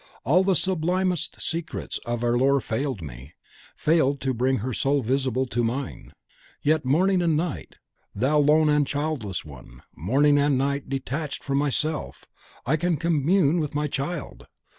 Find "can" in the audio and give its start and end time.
12.77-12.97